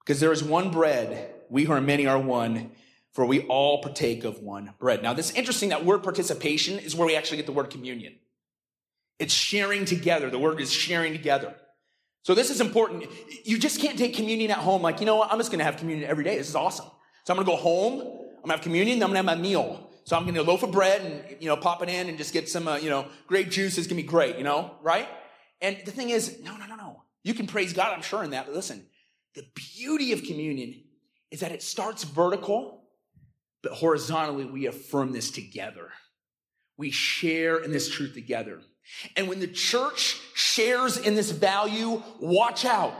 [0.09, 1.35] Because there is one bread.
[1.51, 2.71] We who are many are one,
[3.13, 5.03] for we all partake of one bread.
[5.03, 5.69] Now, this is interesting.
[5.69, 8.15] That word participation is where we actually get the word communion.
[9.19, 10.31] It's sharing together.
[10.31, 11.53] The word is sharing together.
[12.23, 13.05] So this is important.
[13.43, 15.31] You just can't take communion at home like, you know what?
[15.31, 16.39] I'm just going to have communion every day.
[16.39, 16.87] This is awesome.
[17.25, 17.99] So I'm going to go home.
[17.99, 18.97] I'm going to have communion.
[18.97, 19.91] Then I'm going to have my meal.
[20.05, 22.17] So I'm going to a loaf of bread and, you know, pop it in and
[22.17, 24.71] just get some, uh, you know, grape juice is going to be great, you know,
[24.81, 25.07] right?
[25.61, 27.03] And the thing is, no, no, no, no.
[27.21, 28.47] You can praise God, I'm sure, in that.
[28.47, 28.87] But listen,
[29.35, 30.83] the beauty of communion
[31.31, 32.83] is that it starts vertical,
[33.61, 35.89] but horizontally, we affirm this together.
[36.77, 38.61] We share in this truth together.
[39.15, 42.93] And when the church shares in this value, watch out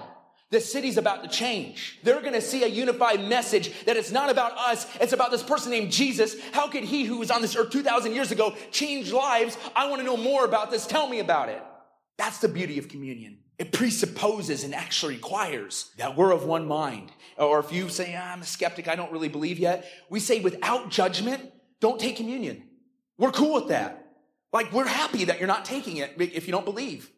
[0.51, 1.99] the city's about to change.
[2.03, 4.87] They're going to see a unified message that it's not about us.
[4.99, 6.35] It's about this person named Jesus.
[6.51, 9.57] How could he who was on this earth 2,000 years ago change lives?
[9.75, 10.87] I want to know more about this.
[10.87, 11.61] Tell me about it.
[12.19, 13.37] That's the beauty of communion.
[13.57, 17.13] It presupposes and actually requires that we're of one mind.
[17.37, 20.41] Or if you say, ah, I'm a skeptic, I don't really believe yet, we say
[20.41, 22.63] without judgment, don't take communion.
[23.17, 24.05] We're cool with that.
[24.51, 27.09] Like, we're happy that you're not taking it if you don't believe.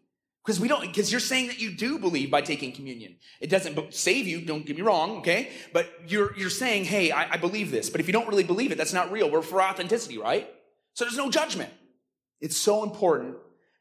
[0.46, 3.16] Because we don't, because you're saying that you do believe by taking communion.
[3.40, 5.50] It doesn't save you, don't get me wrong, okay?
[5.74, 7.90] But you're, you're saying, hey, I, I believe this.
[7.90, 9.32] But if you don't really believe it, that's not real.
[9.32, 10.48] We're for authenticity, right?
[10.94, 11.72] So there's no judgment.
[12.40, 13.38] It's so important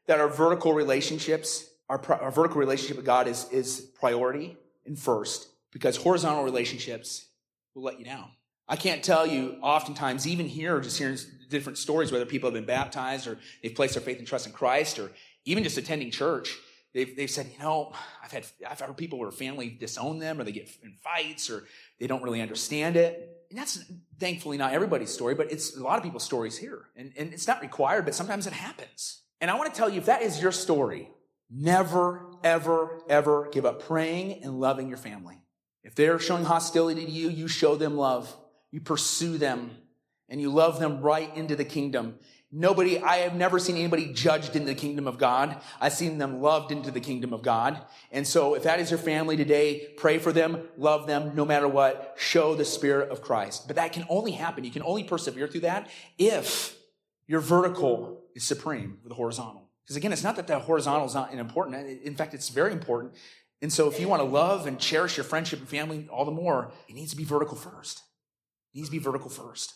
[0.07, 5.47] that our vertical relationships, our, our vertical relationship with God is, is priority and first
[5.71, 7.25] because horizontal relationships
[7.75, 8.29] will let you down.
[8.67, 11.17] I can't tell you oftentimes, even here, just hearing
[11.49, 14.53] different stories, whether people have been baptized or they've placed their faith and trust in
[14.53, 15.11] Christ or
[15.45, 16.55] even just attending church,
[16.93, 17.91] they've, they've said, you know,
[18.23, 21.65] I've had, I've heard people where family disown them or they get in fights or
[21.99, 23.45] they don't really understand it.
[23.49, 23.83] And that's
[24.19, 26.85] thankfully not everybody's story, but it's a lot of people's stories here.
[26.95, 29.21] And, and it's not required, but sometimes it happens.
[29.41, 31.09] And I want to tell you, if that is your story,
[31.49, 35.41] never, ever, ever give up praying and loving your family.
[35.83, 38.33] If they're showing hostility to you, you show them love.
[38.69, 39.71] You pursue them
[40.29, 42.19] and you love them right into the kingdom.
[42.53, 45.61] Nobody, I have never seen anybody judged in the kingdom of God.
[45.79, 47.81] I've seen them loved into the kingdom of God.
[48.11, 51.67] And so if that is your family today, pray for them, love them, no matter
[51.67, 53.67] what, show the spirit of Christ.
[53.67, 54.65] But that can only happen.
[54.65, 56.77] You can only persevere through that if
[57.25, 59.69] your vertical is supreme with the horizontal.
[59.83, 62.01] Because again, it's not that the horizontal is not important.
[62.03, 63.13] In fact, it's very important.
[63.61, 66.31] And so if you want to love and cherish your friendship and family all the
[66.31, 67.99] more, it needs to be vertical first.
[68.73, 69.73] It needs to be vertical first.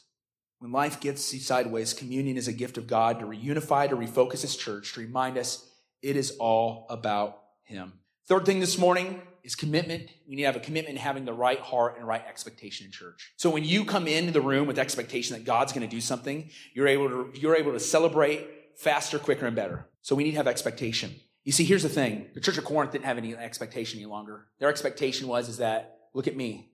[0.60, 4.56] When life gets sideways, communion is a gift of God to reunify, to refocus his
[4.56, 5.70] church, to remind us
[6.02, 7.94] it is all about him.
[8.28, 10.10] Third thing this morning is commitment.
[10.28, 12.92] We need to have a commitment in having the right heart and right expectation in
[12.92, 13.32] church.
[13.38, 16.50] So when you come into the room with expectation that God's going to do something,
[16.74, 19.88] you're able to, you're able to celebrate faster, quicker, and better.
[20.02, 21.16] So we need to have expectation.
[21.44, 22.28] You see, here's the thing.
[22.34, 24.48] The church of Corinth didn't have any expectation any longer.
[24.60, 26.72] Their expectation was, is that, look at me.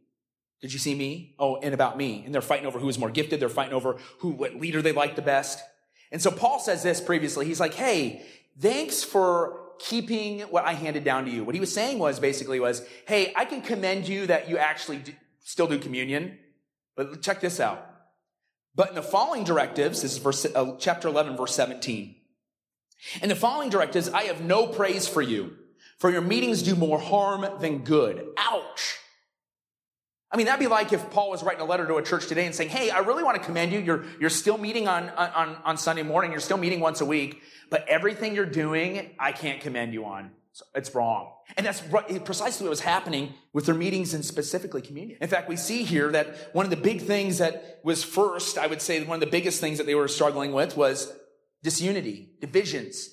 [0.62, 1.36] Did you see me?
[1.38, 2.24] Oh, and about me.
[2.24, 3.40] And they're fighting over who is more gifted.
[3.40, 5.62] They're fighting over who, what leader they like the best.
[6.12, 7.46] And so Paul says this previously.
[7.46, 8.26] He's like, hey,
[8.60, 11.44] thanks for keeping what I handed down to you.
[11.44, 14.98] What he was saying was basically was, hey, I can commend you that you actually
[14.98, 15.14] do,
[15.44, 16.38] still do communion,
[16.96, 17.88] but check this out.
[18.76, 22.16] But in the following directives, this is verse, uh, chapter 11, verse 17.
[23.22, 25.58] In the following directives, I have no praise for you,
[25.98, 28.28] for your meetings do more harm than good.
[28.38, 29.00] Ouch.
[30.34, 32.46] I mean, that'd be like if Paul was writing a letter to a church today
[32.46, 33.80] and saying, Hey, I really want to commend you.
[33.80, 36.32] You're, you're still meeting on, on, on Sunday morning.
[36.32, 40.32] You're still meeting once a week, but everything you're doing, I can't commend you on.
[40.76, 41.34] It's wrong.
[41.58, 41.82] And that's
[42.24, 45.18] precisely what was happening with their meetings and specifically communion.
[45.22, 48.68] In fact, we see here that one of the big things that was first, I
[48.68, 51.12] would say one of the biggest things that they were struggling with was
[51.64, 53.10] disunity, divisions.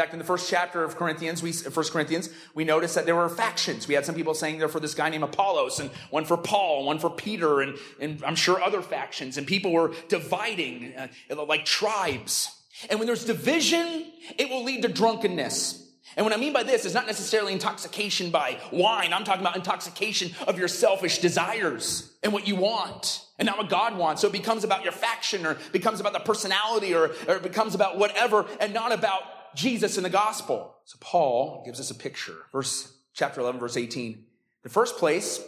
[0.00, 3.14] In fact, in the first chapter of Corinthians, we, First Corinthians, we noticed that there
[3.14, 3.86] were factions.
[3.86, 6.78] We had some people saying they're for this guy named Apollos, and one for Paul,
[6.78, 9.36] and one for Peter, and, and I'm sure other factions.
[9.36, 12.50] And people were dividing uh, like tribes.
[12.88, 14.06] And when there's division,
[14.38, 15.86] it will lead to drunkenness.
[16.16, 19.12] And what I mean by this is not necessarily intoxication by wine.
[19.12, 23.68] I'm talking about intoxication of your selfish desires and what you want and not what
[23.68, 24.22] God wants.
[24.22, 27.74] So it becomes about your faction or becomes about the personality or, or it becomes
[27.74, 29.20] about whatever and not about
[29.54, 30.76] Jesus in the gospel.
[30.84, 32.36] So Paul gives us a picture.
[32.52, 34.24] Verse chapter 11, verse 18.
[34.62, 35.40] The first place,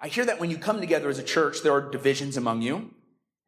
[0.00, 2.94] I hear that when you come together as a church, there are divisions among you.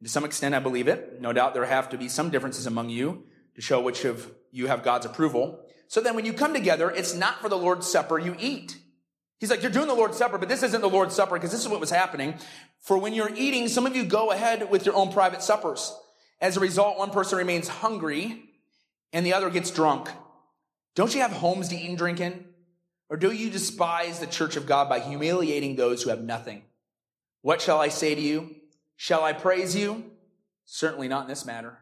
[0.02, 1.20] To some extent, I believe it.
[1.20, 4.66] No doubt there have to be some differences among you to show which of you
[4.66, 5.60] have God's approval.
[5.88, 8.76] So then when you come together, it's not for the Lord's Supper you eat.
[9.38, 11.60] He's like, you're doing the Lord's Supper, but this isn't the Lord's Supper because this
[11.60, 12.34] is what was happening.
[12.80, 15.96] For when you're eating, some of you go ahead with your own private suppers.
[16.40, 18.42] As a result, one person remains hungry
[19.14, 20.10] and the other gets drunk.
[20.94, 22.44] Don't you have homes to eat and drink in?
[23.08, 26.62] Or do you despise the church of God by humiliating those who have nothing?
[27.40, 28.56] What shall I say to you?
[28.96, 30.04] Shall I praise you?
[30.64, 31.78] Certainly not in this matter.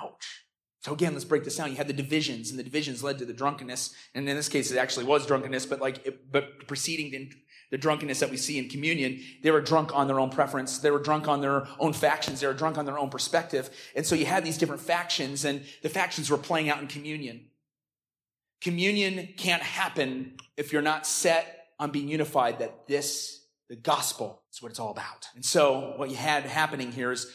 [0.00, 0.46] Ouch.
[0.80, 1.70] So again, let's break this down.
[1.70, 3.94] You had the divisions, and the divisions led to the drunkenness.
[4.14, 7.10] And in this case, it actually was drunkenness, but like, it, but preceding
[7.74, 10.78] the, drunkenness that we see in communion, they were drunk on their own preference.
[10.78, 12.40] They were drunk on their own factions.
[12.40, 13.70] They were drunk on their own perspective.
[13.96, 17.46] And so you had these different factions, and the factions were playing out in communion.
[18.60, 24.62] Communion can't happen if you're not set on being unified that this, the gospel, is
[24.62, 25.26] what it's all about.
[25.34, 27.30] And so what you had happening here is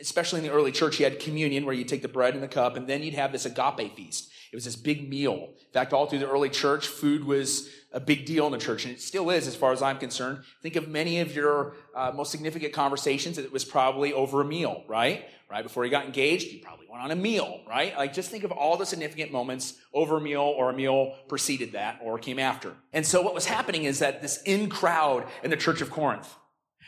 [0.00, 2.48] especially in the early church, you had communion where you take the bread and the
[2.48, 4.30] cup, and then you'd have this agape feast.
[4.52, 5.48] It was this big meal.
[5.66, 8.84] In fact, all through the early church, food was a big deal in the church,
[8.84, 10.40] and it still is as far as I'm concerned.
[10.62, 14.82] Think of many of your uh, most significant conversations, it was probably over a meal,
[14.88, 15.24] right?
[15.48, 17.96] Right before you got engaged, you probably went on a meal, right?
[17.96, 21.72] Like just think of all the significant moments over a meal or a meal preceded
[21.72, 22.74] that or came after.
[22.92, 26.34] And so what was happening is that this in crowd in the church of Corinth,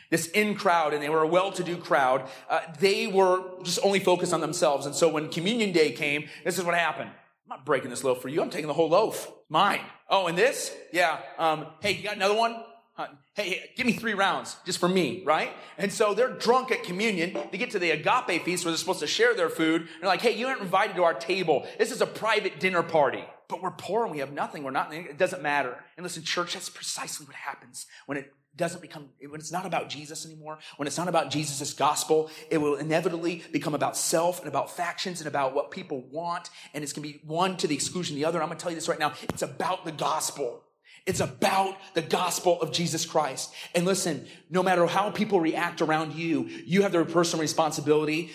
[0.09, 4.33] this in crowd, and they were a well-to-do crowd, uh, they were just only focused
[4.33, 4.85] on themselves.
[4.85, 7.11] And so when communion day came, this is what happened.
[7.47, 8.41] I'm not breaking this loaf for you.
[8.41, 9.31] I'm taking the whole loaf.
[9.47, 9.79] Mine.
[10.09, 10.75] Oh, and this?
[10.91, 11.17] Yeah.
[11.37, 12.61] Um, hey, you got another one?
[12.97, 15.51] Uh, hey, hey, give me three rounds just for me, right?
[15.77, 17.37] And so they're drunk at communion.
[17.49, 19.87] They get to the agape feast where they're supposed to share their food.
[20.01, 21.65] They're like, hey, you aren't invited to our table.
[21.79, 23.23] This is a private dinner party.
[23.47, 24.63] But we're poor and we have nothing.
[24.63, 25.81] We're not, it doesn't matter.
[25.95, 29.89] And listen, church, that's precisely what happens when it doesn't become, when it's not about
[29.89, 34.47] Jesus anymore, when it's not about Jesus' gospel, it will inevitably become about self and
[34.47, 36.49] about factions and about what people want.
[36.73, 38.41] And it's going to be one to the exclusion of the other.
[38.41, 39.13] I'm going to tell you this right now.
[39.23, 40.63] It's about the gospel.
[41.05, 43.53] It's about the gospel of Jesus Christ.
[43.73, 48.31] And listen, no matter how people react around you, you have the personal responsibility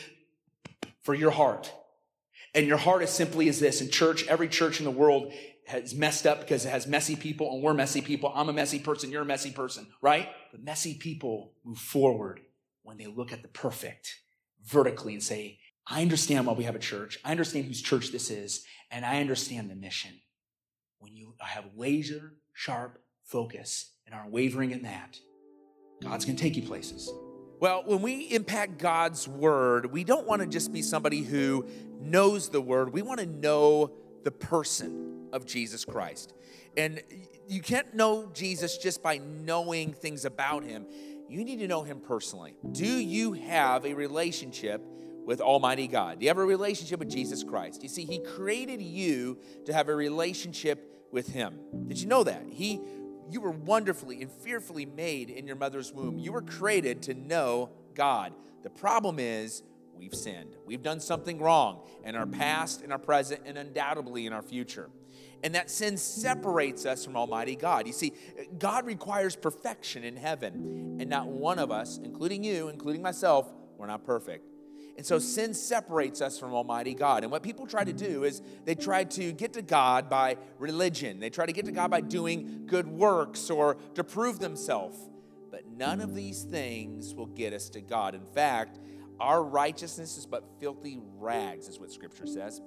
[1.02, 1.70] for your heart.
[2.54, 3.80] And your heart is simply as this.
[3.80, 5.32] In church, every church in the world
[5.72, 8.32] has messed up because it has messy people and we're messy people.
[8.34, 9.10] I'm a messy person.
[9.10, 10.28] You're a messy person, right?
[10.50, 12.40] But messy people move forward
[12.82, 14.20] when they look at the perfect
[14.64, 17.18] vertically and say, I understand why we have a church.
[17.24, 18.64] I understand whose church this is.
[18.90, 20.12] And I understand the mission.
[20.98, 25.18] When you have laser sharp focus and aren't wavering in that,
[26.02, 27.10] God's going to take you places.
[27.60, 31.66] Well, when we impact God's word, we don't want to just be somebody who
[32.00, 32.92] knows the word.
[32.92, 33.92] We want to know
[34.24, 36.34] the person of Jesus Christ.
[36.76, 37.02] And
[37.48, 40.86] you can't know Jesus just by knowing things about him.
[41.28, 42.54] You need to know him personally.
[42.72, 44.82] Do you have a relationship
[45.24, 46.18] with Almighty God?
[46.18, 47.82] Do you have a relationship with Jesus Christ?
[47.82, 51.58] You see, he created you to have a relationship with him.
[51.86, 52.44] Did you know that?
[52.48, 52.80] He
[53.30, 56.18] you were wonderfully and fearfully made in your mother's womb.
[56.18, 58.34] You were created to know God.
[58.62, 59.62] The problem is
[60.02, 60.56] we've sinned.
[60.66, 64.90] We've done something wrong in our past, in our present, and undoubtedly in our future.
[65.44, 67.86] And that sin separates us from Almighty God.
[67.86, 68.12] You see,
[68.58, 73.86] God requires perfection in heaven, and not one of us, including you, including myself, we're
[73.86, 74.44] not perfect.
[74.96, 77.22] And so sin separates us from Almighty God.
[77.22, 81.20] And what people try to do is they try to get to God by religion.
[81.20, 84.98] They try to get to God by doing good works or to prove themselves.
[85.50, 88.14] But none of these things will get us to God.
[88.14, 88.80] In fact,
[89.22, 92.60] our righteousness is but filthy rags, is what Scripture says.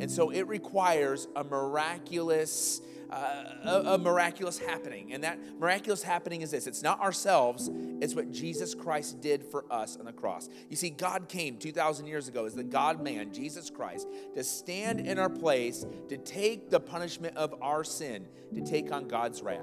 [0.00, 5.12] And so it requires a miraculous, uh, a, a, miraculous happening.
[5.12, 7.68] And that miraculous happening is this it's not ourselves,
[8.00, 10.48] it's what Jesus Christ did for us on the cross.
[10.70, 15.00] You see, God came 2,000 years ago as the God man, Jesus Christ, to stand
[15.00, 19.60] in our place, to take the punishment of our sin, to take on God's wrath.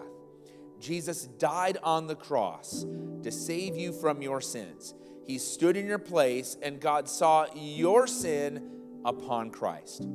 [0.79, 2.85] Jesus died on the cross
[3.23, 4.93] to save you from your sins.
[5.25, 8.63] He stood in your place, and God saw your sin
[9.03, 10.07] upon Christ.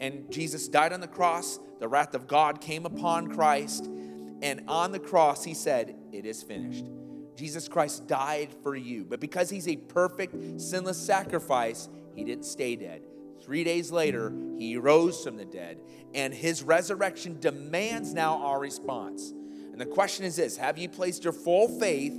[0.00, 1.58] And Jesus died on the cross.
[1.78, 3.86] The wrath of God came upon Christ.
[4.42, 6.84] And on the cross, he said, It is finished.
[7.36, 9.04] Jesus Christ died for you.
[9.04, 13.02] But because he's a perfect, sinless sacrifice, he didn't stay dead.
[13.42, 15.78] Three days later, he rose from the dead.
[16.14, 19.30] And his resurrection demands now our response.
[19.30, 22.14] And the question is this Have you placed your full faith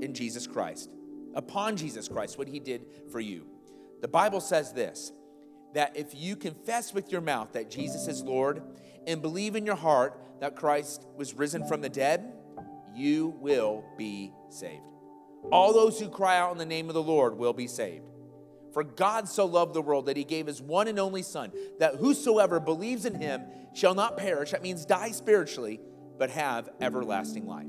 [0.00, 0.90] in Jesus Christ?
[1.34, 3.46] Upon Jesus Christ, what he did for you.
[4.00, 5.12] The Bible says this
[5.74, 8.62] that if you confess with your mouth that Jesus is Lord
[9.06, 12.32] and believe in your heart that Christ was risen from the dead,
[12.94, 14.82] you will be saved.
[15.50, 18.04] All those who cry out in the name of the Lord will be saved.
[18.72, 21.96] For God so loved the world that he gave his one and only Son, that
[21.96, 23.42] whosoever believes in him
[23.72, 25.80] shall not perish, that means die spiritually,
[26.18, 27.66] but have everlasting life.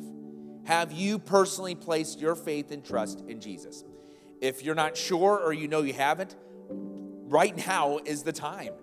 [0.66, 3.84] Have you personally placed your faith and trust in Jesus?
[4.42, 6.36] If you're not sure or you know you haven't,
[6.70, 8.74] right now is the time.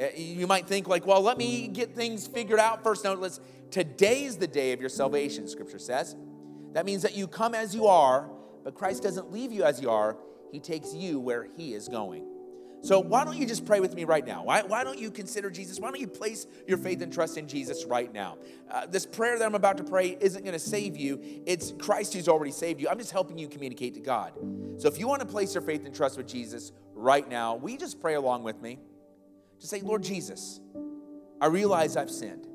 [0.00, 3.04] Uh, you might think, like, well, let me get things figured out first.
[3.04, 6.16] No, let's, today is the day of your salvation, scripture says.
[6.72, 8.30] That means that you come as you are,
[8.64, 10.16] but Christ doesn't leave you as you are,
[10.52, 12.26] He takes you where He is going.
[12.86, 14.44] So, why don't you just pray with me right now?
[14.44, 15.80] Why, why don't you consider Jesus?
[15.80, 18.38] Why don't you place your faith and trust in Jesus right now?
[18.70, 22.14] Uh, this prayer that I'm about to pray isn't going to save you, it's Christ
[22.14, 22.88] who's already saved you.
[22.88, 24.34] I'm just helping you communicate to God.
[24.78, 27.70] So, if you want to place your faith and trust with Jesus right now, will
[27.70, 28.78] you just pray along with me?
[29.58, 30.60] Just say, Lord Jesus,
[31.40, 32.46] I realize I've sinned,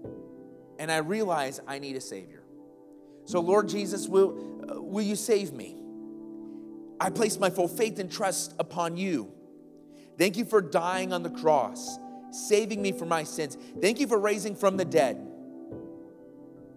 [0.79, 2.43] and I realize I need a Savior.
[3.25, 5.75] So, Lord Jesus, will, uh, will you save me?
[7.01, 9.33] I place my full faith and trust upon you.
[10.17, 11.97] Thank you for dying on the cross
[12.31, 13.57] saving me from my sins.
[13.81, 15.27] Thank you for raising from the dead.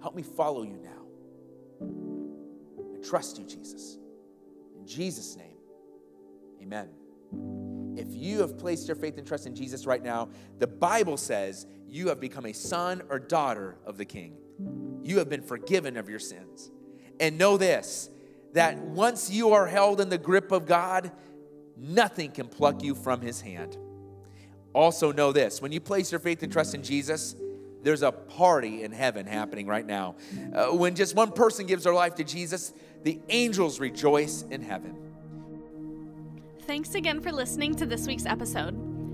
[0.03, 0.91] Help me follow you now.
[2.95, 3.97] I trust you, Jesus.
[4.76, 5.57] In Jesus' name,
[6.62, 6.89] amen.
[7.97, 10.28] If you have placed your faith and trust in Jesus right now,
[10.59, 14.37] the Bible says you have become a son or daughter of the King.
[15.03, 16.70] You have been forgiven of your sins.
[17.20, 18.11] And know this
[18.55, 21.11] that once you are held in the grip of God,
[21.77, 23.77] nothing can pluck you from his hand.
[24.72, 27.37] Also, know this when you place your faith and trust in Jesus,
[27.83, 30.16] there's a party in heaven happening right now.
[30.55, 32.72] Uh, when just one person gives their life to Jesus,
[33.03, 34.97] the angels rejoice in heaven.
[36.62, 38.94] Thanks again for listening to this week's episode.